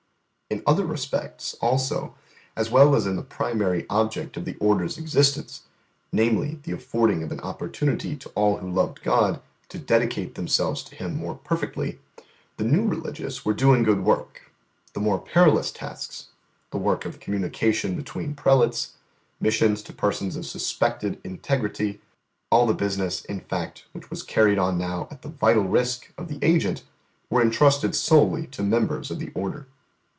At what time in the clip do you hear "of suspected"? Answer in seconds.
20.35-21.21